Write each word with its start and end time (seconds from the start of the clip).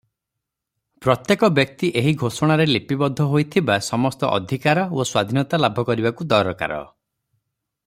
ପ୍ରତ୍ୟେକ 1.05 1.49
ବ୍ୟକ୍ତି 1.57 1.89
ଏହି 2.01 2.13
ଘୋଷଣାରେ 2.21 2.67
ଲିପିବଦ୍ଧ 2.69 3.29
ହୋଇଥିବା 3.33 3.77
ସମସ୍ତ 3.89 4.31
ଅଧିକାର 4.39 4.87
ଓ 4.89 5.07
ସ୍ୱାଧୀନତା 5.11 5.61
ଲାଭ 5.67 5.87
କରିବାକୁ 5.91 6.29
ଦରକାର। 6.33 6.83